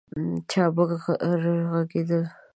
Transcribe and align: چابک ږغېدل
چابک 0.51 0.89
ږغېدل 1.71 2.23